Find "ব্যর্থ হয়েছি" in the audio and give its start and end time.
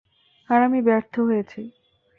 0.81-1.61